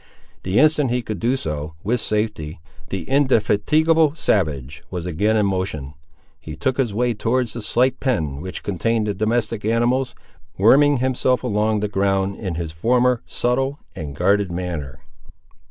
[0.41, 2.59] The instant he could do so with safety,
[2.89, 5.93] the indefatigable savage was again in motion.
[6.39, 10.15] He took his way towards the slight pen which contained the domestic animals,
[10.57, 15.01] worming himself along the ground in his former subtle and guarded manner.